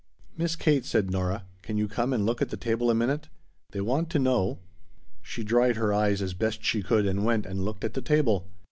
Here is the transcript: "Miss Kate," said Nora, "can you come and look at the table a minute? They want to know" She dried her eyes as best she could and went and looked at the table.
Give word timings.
"Miss 0.35 0.55
Kate," 0.55 0.83
said 0.83 1.11
Nora, 1.11 1.45
"can 1.61 1.77
you 1.77 1.87
come 1.87 2.11
and 2.11 2.25
look 2.25 2.41
at 2.41 2.49
the 2.49 2.57
table 2.57 2.89
a 2.89 2.95
minute? 2.95 3.29
They 3.69 3.81
want 3.81 4.09
to 4.09 4.17
know" 4.17 4.57
She 5.21 5.43
dried 5.43 5.75
her 5.75 5.93
eyes 5.93 6.23
as 6.23 6.33
best 6.33 6.63
she 6.65 6.81
could 6.81 7.05
and 7.05 7.23
went 7.23 7.45
and 7.45 7.63
looked 7.63 7.83
at 7.83 7.93
the 7.93 8.01
table. 8.01 8.49